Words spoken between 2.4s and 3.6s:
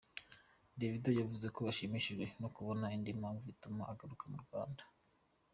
no kubona indi mpamvu